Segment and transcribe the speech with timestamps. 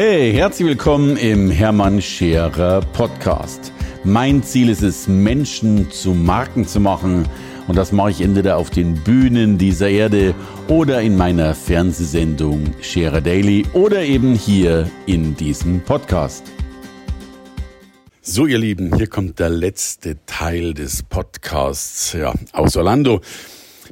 [0.00, 3.72] Hey, herzlich willkommen im Hermann Scherer Podcast.
[4.04, 7.28] Mein Ziel ist es, Menschen zu Marken zu machen.
[7.66, 10.36] Und das mache ich entweder auf den Bühnen dieser Erde
[10.68, 16.44] oder in meiner Fernsehsendung Scherer Daily oder eben hier in diesem Podcast.
[18.22, 23.20] So, ihr Lieben, hier kommt der letzte Teil des Podcasts ja, aus Orlando.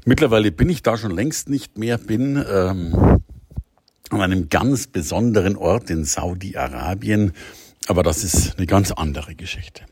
[0.05, 3.17] Mittlerweile bin ich da schon längst nicht mehr, bin ähm,
[4.11, 7.33] an einem ganz besonderen Ort in Saudi-Arabien,
[7.89, 9.83] aber das ist eine ganz andere Geschichte.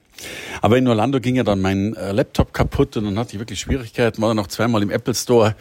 [0.63, 3.61] Aber in Orlando ging ja dann mein äh, Laptop kaputt und dann hatte ich wirklich
[3.61, 5.57] Schwierigkeiten, war dann noch zweimal im Apple Store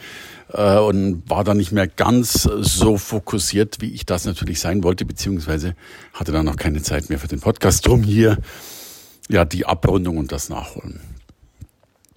[0.52, 5.04] äh, und war dann nicht mehr ganz so fokussiert, wie ich das natürlich sein wollte,
[5.04, 5.74] beziehungsweise
[6.12, 7.86] hatte dann noch keine Zeit mehr für den Podcast.
[7.86, 8.38] Drum hier
[9.28, 11.00] ja die Abrundung und das Nachholen.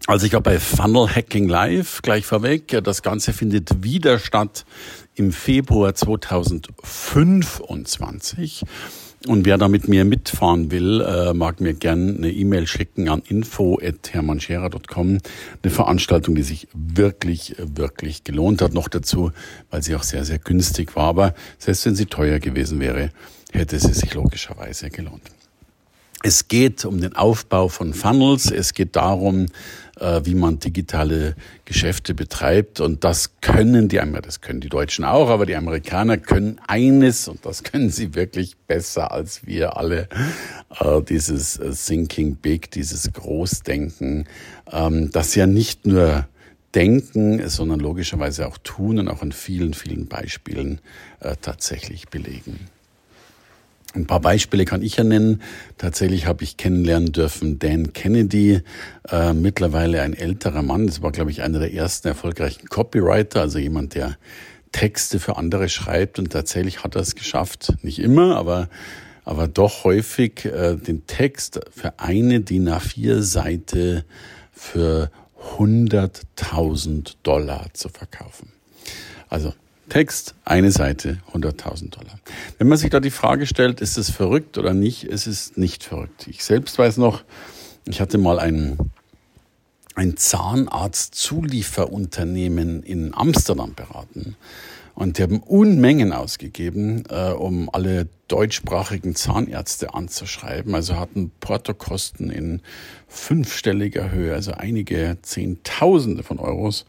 [0.07, 2.79] Also ich war bei Funnel Hacking Live gleich vorweg.
[2.81, 4.65] Das Ganze findet wieder statt
[5.15, 8.63] im Februar 2025.
[9.27, 13.21] Und wer da mit mir mitfahren will, äh, mag mir gern eine E-Mail schicken an
[13.27, 15.17] info.hermannscherer.com.
[15.62, 18.73] Eine Veranstaltung, die sich wirklich, wirklich gelohnt hat.
[18.73, 19.34] Noch dazu,
[19.71, 21.07] weil sie auch sehr, sehr günstig war.
[21.07, 23.12] Aber selbst wenn sie teuer gewesen wäre,
[23.51, 25.23] hätte sie sich logischerweise gelohnt.
[26.23, 28.49] Es geht um den Aufbau von Funnels.
[28.51, 29.48] Es geht darum,
[29.99, 32.79] äh, wie man digitale Geschäfte betreibt.
[32.79, 37.45] Und das können die, das können die Deutschen auch, aber die Amerikaner können eines, und
[37.45, 40.07] das können sie wirklich besser als wir alle,
[40.79, 44.27] äh, dieses äh, Thinking Big, dieses Großdenken,
[44.71, 46.27] ähm, das ja nicht nur
[46.76, 50.79] denken, sondern logischerweise auch tun und auch an vielen, vielen Beispielen
[51.41, 52.70] tatsächlich belegen.
[53.98, 55.41] Ein paar Beispiele kann ich ja nennen.
[55.79, 58.62] Tatsächlich habe ich kennenlernen dürfen Dan Kennedy,
[59.09, 60.85] äh, mittlerweile ein älterer Mann.
[60.85, 64.17] Das war, glaube ich, einer der ersten erfolgreichen Copywriter, also jemand, der
[64.72, 66.19] Texte für andere schreibt.
[66.19, 68.69] Und tatsächlich hat er es geschafft, nicht immer, aber,
[69.25, 74.06] aber doch häufig, äh, den Text für eine DIN A4-Seite
[74.51, 75.09] für
[75.57, 78.51] 100.000 Dollar zu verkaufen.
[79.27, 79.53] Also
[79.89, 82.19] Text, eine Seite, 100.000 Dollar.
[82.57, 85.83] Wenn man sich da die Frage stellt, ist es verrückt oder nicht, es ist nicht
[85.83, 86.27] verrückt.
[86.27, 87.23] Ich selbst weiß noch,
[87.85, 88.77] ich hatte mal ein,
[89.95, 94.35] ein Zahnarzt-Zulieferunternehmen in Amsterdam beraten.
[94.93, 100.73] Und die haben Unmengen ausgegeben, äh, um alle deutschsprachigen Zahnärzte anzuschreiben.
[100.73, 102.63] Also hatten Portokosten in
[103.07, 106.87] fünfstelliger Höhe, also einige Zehntausende von Euros.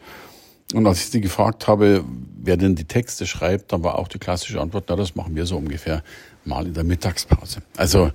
[0.75, 2.05] Und als ich sie gefragt habe,
[2.37, 5.47] wer denn die Texte schreibt, dann war auch die klassische Antwort, na, das machen wir
[5.47, 6.03] so ungefähr
[6.45, 7.63] mal in der Mittagspause.
[7.77, 8.11] Also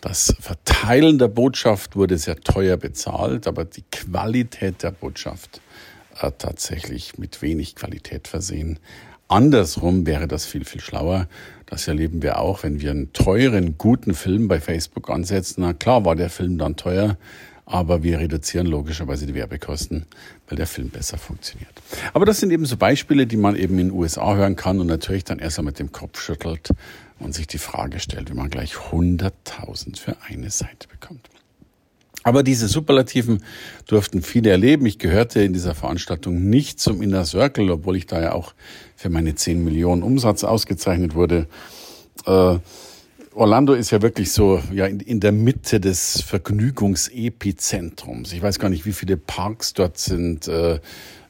[0.00, 5.60] das Verteilen der Botschaft wurde sehr teuer bezahlt, aber die Qualität der Botschaft
[6.20, 8.78] äh, tatsächlich mit wenig Qualität versehen.
[9.26, 11.28] Andersrum wäre das viel, viel schlauer.
[11.66, 15.60] Das erleben wir auch, wenn wir einen teuren, guten Film bei Facebook ansetzen.
[15.60, 17.18] Na klar war der Film dann teuer,
[17.68, 20.06] aber wir reduzieren logischerweise die Werbekosten,
[20.48, 21.70] weil der Film besser funktioniert.
[22.14, 24.86] Aber das sind eben so Beispiele, die man eben in den USA hören kann und
[24.86, 26.70] natürlich dann erst einmal mit dem Kopf schüttelt
[27.18, 31.28] und sich die Frage stellt, wie man gleich 100.000 für eine Seite bekommt.
[32.24, 33.44] Aber diese Superlativen
[33.86, 34.86] durften viele erleben.
[34.86, 38.54] Ich gehörte in dieser Veranstaltung nicht zum Inner Circle, obwohl ich da ja auch
[38.96, 41.46] für meine 10 Millionen Umsatz ausgezeichnet wurde.
[42.26, 42.58] Äh,
[43.38, 48.32] Orlando ist ja wirklich so ja in, in der Mitte des Vergnügungsepizentrums.
[48.32, 50.48] Ich weiß gar nicht, wie viele Parks dort sind.
[50.48, 50.80] Äh,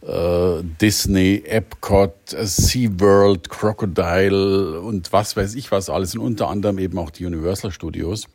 [0.01, 6.79] äh, Disney, Epcot, äh, SeaWorld, Crocodile und was weiß ich was alles und unter anderem
[6.79, 8.27] eben auch die Universal Studios.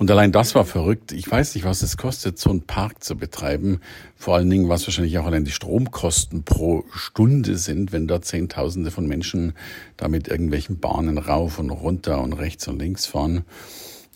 [0.00, 1.12] Und allein das war verrückt.
[1.12, 3.82] Ich weiß nicht, was es kostet, so einen Park zu betreiben.
[4.16, 8.90] Vor allen Dingen, was wahrscheinlich auch allein die Stromkosten pro Stunde sind, wenn da Zehntausende
[8.90, 9.52] von Menschen
[9.98, 13.44] da mit irgendwelchen Bahnen rauf und runter und rechts und links fahren.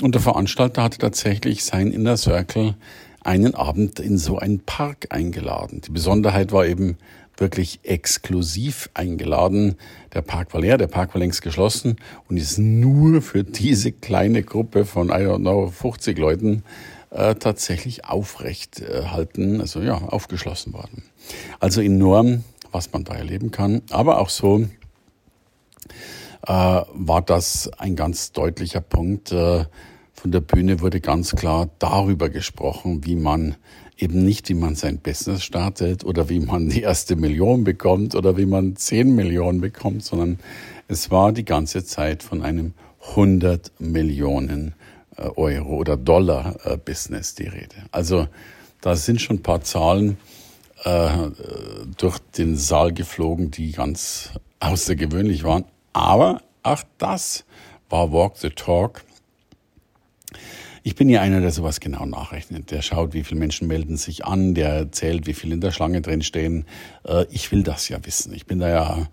[0.00, 2.76] Und der Veranstalter hatte tatsächlich sein Inner Circle
[3.22, 5.82] einen Abend in so einen Park eingeladen.
[5.82, 6.96] Die Besonderheit war eben,
[7.36, 9.76] wirklich exklusiv eingeladen.
[10.12, 11.96] Der Park war leer, der Park war längst geschlossen
[12.28, 16.62] und ist nur für diese kleine Gruppe von, I don't know, 50 Leuten
[17.10, 19.04] äh, tatsächlich aufrecht äh,
[19.60, 21.02] also ja, aufgeschlossen worden.
[21.60, 23.82] Also enorm, was man da erleben kann.
[23.90, 24.66] Aber auch so
[26.46, 29.32] äh, war das ein ganz deutlicher Punkt.
[29.32, 29.64] Äh,
[30.25, 33.56] von der Bühne wurde ganz klar darüber gesprochen, wie man
[33.99, 38.38] eben nicht, wie man sein Business startet oder wie man die erste Million bekommt oder
[38.38, 40.38] wie man zehn Millionen bekommt, sondern
[40.88, 42.73] es war die ganze Zeit von einem
[43.11, 44.75] 100 Millionen
[45.19, 47.76] äh, Euro oder Dollar äh, Business die Rede.
[47.91, 48.26] Also
[48.81, 50.17] da sind schon ein paar Zahlen
[50.85, 51.11] äh,
[51.99, 54.31] durch den Saal geflogen, die ganz
[54.61, 55.67] außergewöhnlich waren.
[55.93, 57.44] Aber Ach, das
[57.91, 59.05] war Walk the Talk.
[60.86, 62.70] Ich bin ja einer, der sowas genau nachrechnet.
[62.70, 66.02] Der schaut, wie viele Menschen melden sich an, der zählt, wie viele in der Schlange
[66.02, 66.66] drin stehen.
[67.04, 68.34] Äh, ich will das ja wissen.
[68.34, 69.08] Ich bin da ja,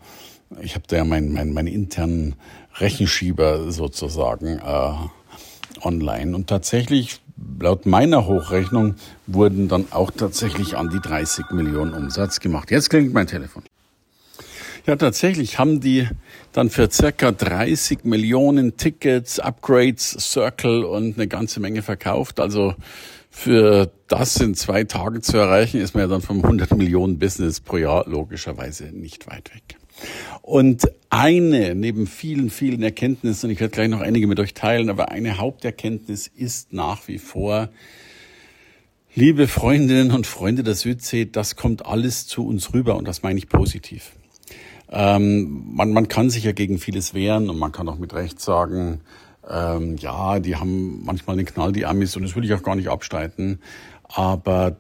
[0.59, 2.35] ich habe da ja meinen mein, mein internen
[2.75, 4.93] Rechenschieber sozusagen äh,
[5.81, 6.35] online.
[6.35, 7.21] Und tatsächlich,
[7.59, 8.95] laut meiner Hochrechnung,
[9.27, 12.69] wurden dann auch tatsächlich an die 30 Millionen Umsatz gemacht.
[12.69, 13.63] Jetzt klingt mein Telefon.
[14.87, 16.07] Ja, tatsächlich haben die
[16.53, 22.39] dann für circa 30 Millionen Tickets, Upgrades, Circle und eine ganze Menge verkauft.
[22.39, 22.73] Also
[23.29, 27.59] für das in zwei Tagen zu erreichen, ist man ja dann vom 100 Millionen Business
[27.59, 29.77] pro Jahr logischerweise nicht weit weg.
[30.41, 34.89] Und eine, neben vielen, vielen Erkenntnissen, und ich werde gleich noch einige mit euch teilen,
[34.89, 37.69] aber eine Haupterkenntnis ist nach wie vor,
[39.13, 43.37] liebe Freundinnen und Freunde der Südsee, das kommt alles zu uns rüber und das meine
[43.37, 44.13] ich positiv.
[44.91, 48.41] Ähm, man, man kann sich ja gegen vieles wehren und man kann auch mit Recht
[48.41, 49.01] sagen,
[49.49, 52.75] ähm, ja, die haben manchmal den Knall, die Amis, und das will ich auch gar
[52.75, 53.59] nicht abstreiten.
[54.03, 54.75] Aber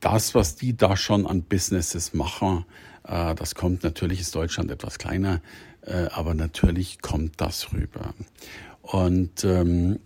[0.00, 2.64] das, was die da schon an Businesses machen,
[3.04, 5.40] äh, das kommt natürlich, ist Deutschland etwas kleiner,
[5.80, 8.14] äh, aber natürlich kommt das rüber.
[8.82, 9.98] Und ähm,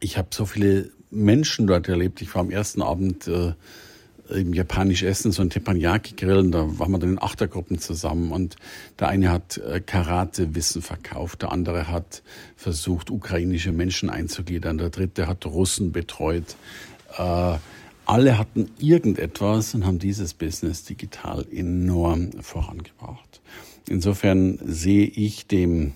[0.00, 2.22] ich habe so viele Menschen dort erlebt.
[2.22, 3.52] Ich war am ersten Abend äh,
[4.28, 8.56] japanisch essen, so ein Teppanyaki grillen, da waren wir dann in Achtergruppen zusammen und
[8.98, 12.22] der eine hat äh, Karate-Wissen verkauft, der andere hat
[12.56, 16.56] versucht, ukrainische Menschen einzugliedern, der dritte hat Russen betreut.
[17.16, 17.56] Äh,
[18.04, 23.40] alle hatten irgendetwas und haben dieses Business digital enorm vorangebracht.
[23.88, 25.94] Insofern sehe ich dem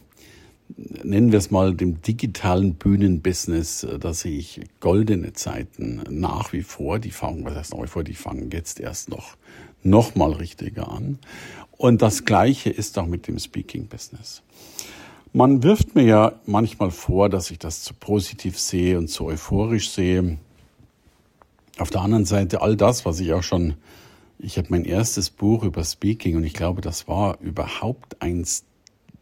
[0.77, 6.63] nennen wir es mal, dem digitalen Bühnenbusiness, äh, da sehe ich goldene Zeiten nach wie
[6.63, 6.99] vor.
[6.99, 9.37] Die fangen, was heißt nach wie vor, die fangen jetzt erst noch,
[9.83, 11.19] noch mal richtiger an.
[11.77, 14.43] Und das Gleiche ist auch mit dem Speaking-Business.
[15.33, 19.91] Man wirft mir ja manchmal vor, dass ich das zu positiv sehe und zu euphorisch
[19.91, 20.39] sehe.
[21.79, 23.75] Auf der anderen Seite all das, was ich auch schon,
[24.39, 28.65] ich habe mein erstes Buch über Speaking und ich glaube, das war überhaupt eins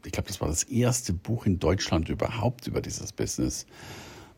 [0.05, 3.67] ich glaube, das war das erste Buch in Deutschland überhaupt über dieses Business.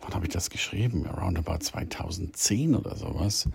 [0.01, 1.07] Wann habe ich das geschrieben?
[1.07, 3.49] Around about 2010 oder sowas.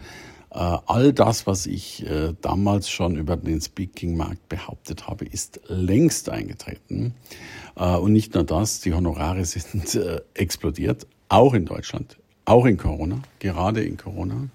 [0.52, 6.30] Äh, all das, was ich äh, damals schon über den Speaking-Markt behauptet habe, ist längst
[6.30, 7.14] eingetreten.
[7.78, 12.78] Äh, und nicht nur das, die Honorare sind äh, explodiert, auch in Deutschland, auch in
[12.78, 14.50] Corona, gerade in Corona.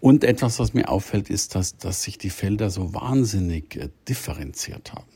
[0.00, 4.92] Und etwas, was mir auffällt, ist, dass, dass sich die Felder so wahnsinnig äh, differenziert
[4.92, 5.15] haben.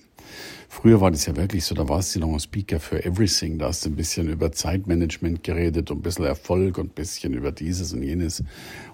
[0.72, 3.67] Früher war das ja wirklich so, da warst du noch ein Speaker für Everything, da
[3.67, 7.50] hast du ein bisschen über Zeitmanagement geredet und ein bisschen Erfolg und ein bisschen über
[7.50, 8.44] dieses und jenes.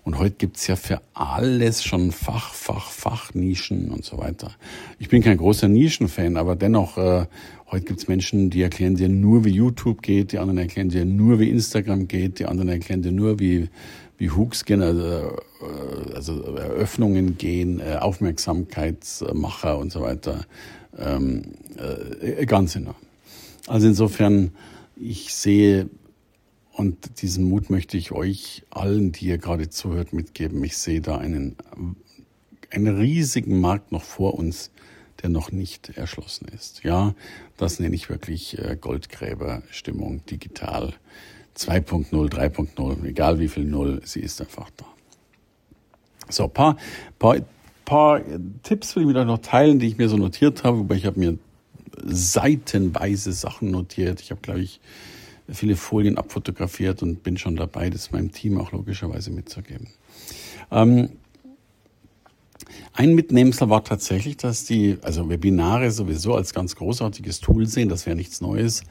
[0.02, 4.52] Und heute gibt's ja für alles schon Fach, Fach, Fach, Nischen und so weiter.
[4.98, 7.26] Ich bin kein großer Nischenfan, aber dennoch, äh,
[7.70, 11.40] heute gibt's Menschen, die erklären dir nur, wie YouTube geht, die anderen erklären dir nur,
[11.40, 13.68] wie Instagram geht, die anderen erklären dir nur, wie
[14.18, 20.46] wie Hooks gehen, also, äh, also Eröffnungen gehen, äh, Aufmerksamkeitsmacher und so weiter
[20.98, 21.42] ähm,
[21.76, 22.96] äh, ganz enorm.
[23.66, 24.52] Also insofern,
[24.96, 25.88] ich sehe,
[26.72, 30.62] und diesen Mut möchte ich euch allen, die ihr gerade zuhört, mitgeben.
[30.62, 31.56] Ich sehe da einen,
[32.70, 34.70] einen riesigen Markt noch vor uns,
[35.22, 36.84] der noch nicht erschlossen ist.
[36.84, 37.14] Ja,
[37.56, 40.92] das nenne ich wirklich äh, Goldgräberstimmung digital
[41.56, 44.84] 2.0, 3.0, egal wie viel Null, sie ist einfach da.
[46.28, 46.76] So, paar,
[47.18, 47.36] paar
[47.86, 48.20] paar
[48.62, 51.06] Tipps will ich mit euch noch teilen, die ich mir so notiert habe, wobei ich
[51.06, 51.38] habe mir
[52.04, 54.20] seitenweise Sachen notiert.
[54.20, 54.80] Ich habe, glaube ich,
[55.48, 59.88] viele Folien abfotografiert und bin schon dabei, das meinem Team auch logischerweise mitzugeben.
[60.70, 61.10] Ähm,
[62.92, 68.06] ein Mitnehmsel war tatsächlich, dass die, also Webinare sowieso als ganz großartiges Tool sehen, das
[68.06, 68.82] wäre nichts Neues.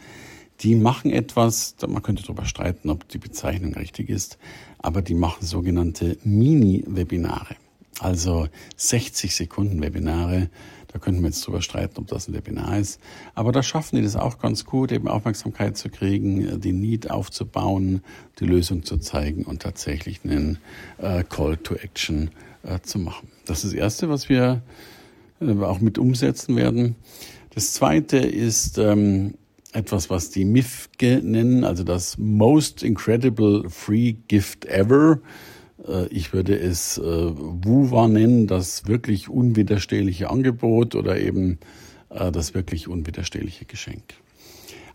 [0.62, 4.38] Die machen etwas, man könnte darüber streiten, ob die Bezeichnung richtig ist,
[4.78, 7.58] aber die machen sogenannte Mini-Webinare.
[8.00, 8.48] Also
[8.78, 10.50] 60 Sekunden Webinare.
[10.96, 13.02] Da könnten wir jetzt drüber streiten, ob das ein Webinar ist.
[13.34, 18.02] Aber da schaffen die das auch ganz gut, eben Aufmerksamkeit zu kriegen, die Need aufzubauen,
[18.40, 20.58] die Lösung zu zeigen und tatsächlich einen
[20.98, 22.32] äh, Call to Action
[22.64, 23.30] äh, zu machen.
[23.46, 24.62] Das ist das Erste, was wir
[25.42, 26.96] äh, auch mit umsetzen werden.
[27.54, 29.34] Das Zweite ist ähm,
[29.74, 35.20] etwas, was die MIFGE nennen, also das Most Incredible Free Gift Ever.
[35.88, 41.60] Äh, ich würde es äh, WUWA nennen, das wirklich unwiderstehliche Angebot oder eben
[42.10, 44.04] äh, das wirklich unwiderstehliche Geschenk.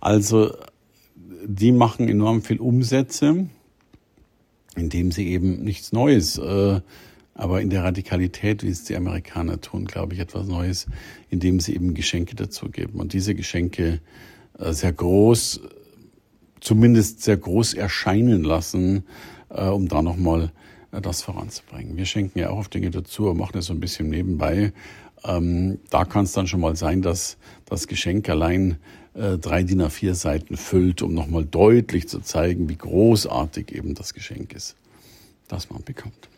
[0.00, 0.52] Also
[1.44, 3.46] die machen enorm viel Umsätze,
[4.76, 6.40] indem sie eben nichts Neues
[7.34, 10.86] aber in der Radikalität, wie es die Amerikaner tun, glaube ich, etwas Neues,
[11.30, 14.00] indem sie eben Geschenke dazugeben und diese Geschenke
[14.58, 15.60] sehr groß,
[16.60, 19.04] zumindest sehr groß erscheinen lassen,
[19.48, 20.48] um da nochmal äh,
[20.90, 21.96] das voranzubringen.
[21.96, 24.72] Wir schenken ja auch auf Dinge dazu machen das so ein bisschen nebenbei.
[25.24, 28.78] Ähm, da kann es dann schon mal sein, dass das Geschenk allein
[29.14, 34.14] äh, drei DIN A4 Seiten füllt, um nochmal deutlich zu zeigen, wie großartig eben das
[34.14, 34.76] Geschenk ist,
[35.48, 36.29] das man bekommt.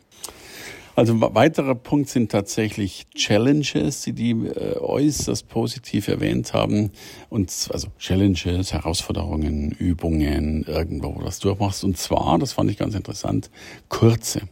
[0.95, 6.91] Also weiterer Punkt sind tatsächlich Challenges, die die äh, äußerst positiv erwähnt haben.
[7.31, 11.83] Und also Challenges, Herausforderungen, Übungen, irgendwo, wo du das durchmachst.
[11.85, 13.51] Und zwar, das fand ich ganz interessant,
[13.89, 14.43] kurze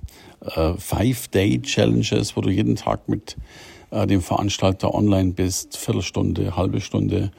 [0.41, 3.37] äh, Five-Day-Challenges, wo du jeden Tag mit
[3.91, 7.33] äh, dem Veranstalter online bist, Viertelstunde, halbe Stunde,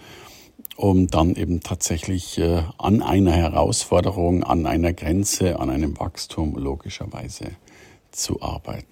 [0.75, 7.45] um dann eben tatsächlich äh, an einer Herausforderung, an einer Grenze, an einem Wachstum logischerweise
[8.11, 8.87] zu arbeiten.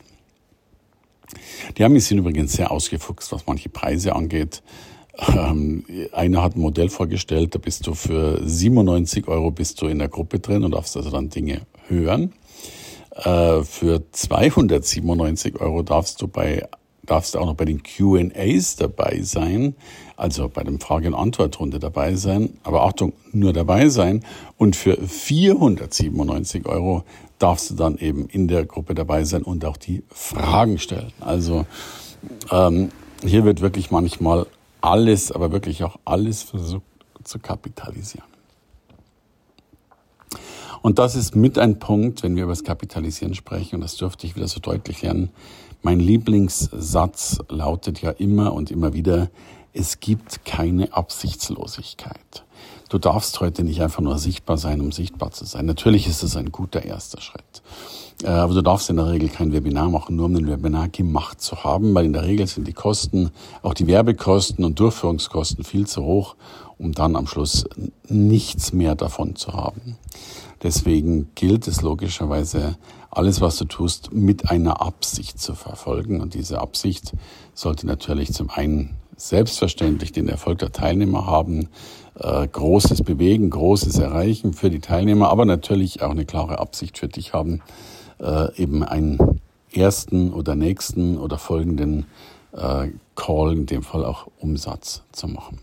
[1.77, 4.63] Die Amis sind übrigens sehr ausgefuchst, was manche Preise angeht.
[5.35, 9.99] Ähm, einer hat ein Modell vorgestellt, da bist du für 97 Euro bist du in
[9.99, 12.33] der Gruppe drin und darfst also dann Dinge hören.
[13.15, 16.67] Äh, für 297 Euro darfst du bei
[17.09, 19.75] darfst du auch noch bei den Q&As dabei sein,
[20.15, 22.59] also bei dem Frage- und Antwortrunde dabei sein.
[22.63, 24.23] Aber Achtung, nur dabei sein.
[24.57, 27.03] Und für 497 Euro
[27.39, 31.13] darfst du dann eben in der Gruppe dabei sein und auch die Fragen stellen.
[31.21, 31.65] Also
[32.51, 32.91] ähm,
[33.23, 34.45] hier wird wirklich manchmal
[34.81, 36.83] alles, aber wirklich auch alles versucht
[37.23, 38.27] zu kapitalisieren.
[40.81, 44.25] Und das ist mit ein Punkt, wenn wir über das Kapitalisieren sprechen, und das dürfte
[44.25, 45.29] ich wieder so deutlich lernen.
[45.81, 49.29] Mein Lieblingssatz lautet ja immer und immer wieder,
[49.73, 52.45] es gibt keine Absichtslosigkeit.
[52.89, 55.65] Du darfst heute nicht einfach nur sichtbar sein, um sichtbar zu sein.
[55.65, 57.61] Natürlich ist es ein guter erster Schritt.
[58.23, 61.39] Äh, aber du darfst in der Regel kein Webinar machen, nur um ein Webinar gemacht
[61.41, 65.87] zu haben, weil in der Regel sind die Kosten, auch die Werbekosten und Durchführungskosten viel
[65.87, 66.35] zu hoch,
[66.77, 67.65] um dann am Schluss
[68.07, 69.97] nichts mehr davon zu haben.
[70.63, 72.77] Deswegen gilt es logischerweise,
[73.11, 76.21] alles, was du tust, mit einer Absicht zu verfolgen.
[76.21, 77.13] Und diese Absicht
[77.53, 81.69] sollte natürlich zum einen selbstverständlich den Erfolg der Teilnehmer haben,
[82.15, 87.07] äh, Großes bewegen, Großes erreichen für die Teilnehmer, aber natürlich auch eine klare Absicht für
[87.07, 87.61] dich haben,
[88.19, 92.05] äh, eben einen ersten oder nächsten oder folgenden
[92.53, 95.59] äh, Call, in dem Fall auch Umsatz zu machen.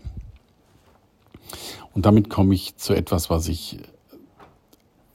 [1.93, 3.79] Und damit komme ich zu etwas, was ich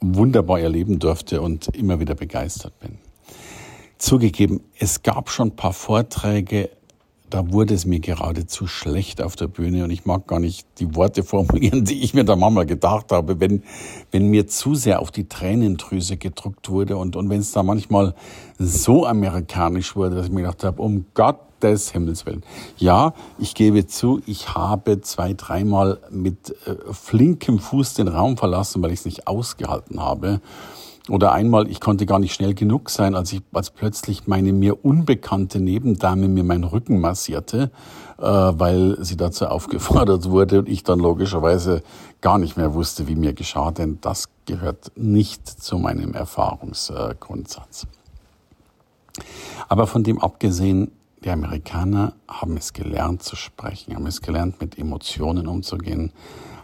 [0.01, 2.97] wunderbar erleben durfte und immer wieder begeistert bin.
[3.97, 6.69] Zugegeben, es gab schon ein paar Vorträge,
[7.33, 10.95] da wurde es mir geradezu schlecht auf der Bühne und ich mag gar nicht die
[10.95, 13.63] Worte formulieren, die ich mir da manchmal gedacht habe, wenn,
[14.11, 18.13] wenn mir zu sehr auf die Tränendrüse gedrückt wurde und, und wenn es da manchmal
[18.59, 22.43] so amerikanisch wurde, dass ich mir gedacht habe, um Gottes Himmels Willen.
[22.77, 28.83] Ja, ich gebe zu, ich habe zwei, dreimal mit äh, flinkem Fuß den Raum verlassen,
[28.83, 30.39] weil ich es nicht ausgehalten habe.
[31.09, 34.85] Oder einmal, ich konnte gar nicht schnell genug sein, als ich, als plötzlich meine mir
[34.85, 37.71] unbekannte Nebendame mir meinen Rücken massierte,
[38.17, 41.83] äh, weil sie dazu aufgefordert wurde und ich dann logischerweise
[42.21, 47.85] gar nicht mehr wusste, wie mir geschah, denn das gehört nicht zu meinem Erfahrungsgrundsatz.
[49.67, 50.91] Aber von dem abgesehen,
[51.23, 56.11] die Amerikaner haben es gelernt zu sprechen, haben es gelernt, mit Emotionen umzugehen,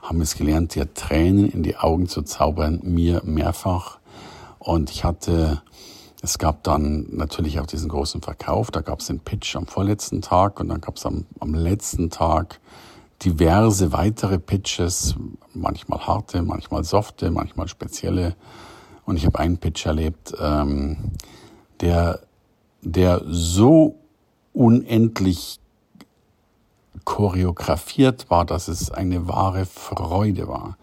[0.02, 3.99] haben es gelernt, dir Tränen in die Augen zu zaubern, mir mehrfach
[4.60, 5.62] und ich hatte,
[6.22, 10.22] es gab dann natürlich auch diesen großen Verkauf, da gab es den Pitch am vorletzten
[10.22, 12.60] Tag und dann gab es am, am letzten Tag
[13.24, 15.16] diverse weitere Pitches,
[15.54, 18.36] manchmal harte, manchmal softe, manchmal spezielle.
[19.06, 21.12] Und ich habe einen Pitch erlebt, ähm,
[21.82, 22.20] der,
[22.82, 23.96] der so
[24.54, 25.60] unendlich
[27.06, 30.78] choreografiert war, dass es eine wahre Freude war.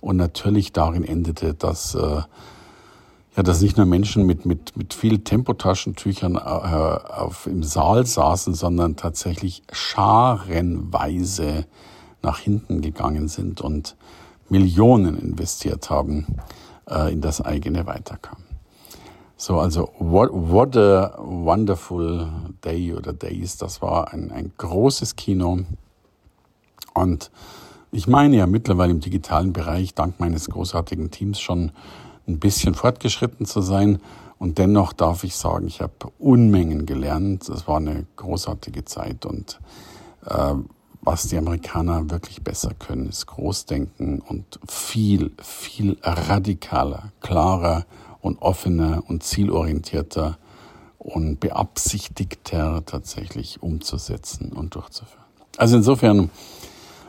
[0.00, 2.22] Und natürlich darin endete, dass äh,
[3.36, 8.54] ja, dass nicht nur Menschen mit, mit, mit viel Tempotaschentüchern äh, auf, im Saal saßen,
[8.54, 11.64] sondern tatsächlich scharenweise
[12.22, 13.96] nach hinten gegangen sind und
[14.48, 16.26] Millionen investiert haben
[16.88, 18.38] äh, in das eigene Weiterkam.
[19.36, 22.28] So, also what, what a wonderful
[22.64, 23.56] day oder days.
[23.56, 25.60] Das war ein, ein großes Kino.
[26.94, 27.30] Und
[27.90, 31.72] ich meine ja mittlerweile im digitalen Bereich dank meines großartigen Teams schon
[32.26, 34.00] ein bisschen fortgeschritten zu sein.
[34.38, 37.48] Und dennoch darf ich sagen, ich habe Unmengen gelernt.
[37.48, 39.60] Es war eine großartige Zeit und
[40.26, 40.54] äh,
[41.04, 47.86] was die Amerikaner wirklich besser können, ist Großdenken und viel, viel radikaler, klarer
[48.20, 50.38] und offener und zielorientierter
[50.98, 55.24] und beabsichtigter tatsächlich umzusetzen und durchzuführen.
[55.56, 56.30] Also insofern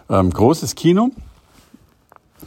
[0.10, 1.12] ähm, großes Kino.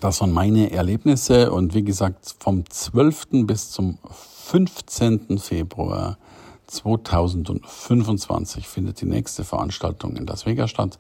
[0.01, 3.47] Das waren meine Erlebnisse und wie gesagt, vom 12.
[3.47, 3.99] bis zum
[4.45, 5.39] 15.
[5.39, 6.19] Februar
[6.67, 10.99] 2025 findet die nächste Veranstaltung in Las Vegas statt.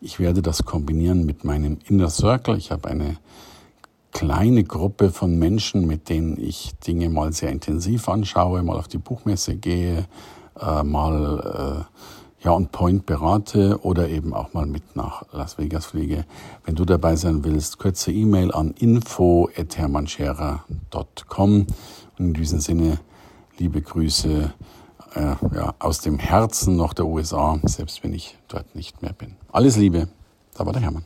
[0.00, 2.56] Ich werde das kombinieren mit meinem Inner Circle.
[2.56, 3.16] Ich habe eine
[4.12, 8.98] kleine Gruppe von Menschen, mit denen ich Dinge mal sehr intensiv anschaue, mal auf die
[8.98, 10.06] Buchmesse gehe,
[10.60, 11.94] äh, mal äh,
[12.46, 16.24] ja, on point berate oder eben auch mal mit nach Las Vegas fliege.
[16.64, 21.66] Wenn du dabei sein willst, kurze E-Mail an info.hermannscherer.com.
[22.18, 23.00] Und in diesem Sinne,
[23.58, 24.52] liebe Grüße
[25.14, 29.34] äh, ja, aus dem Herzen noch der USA, selbst wenn ich dort nicht mehr bin.
[29.50, 30.06] Alles Liebe,
[30.54, 31.04] da war der Hermann.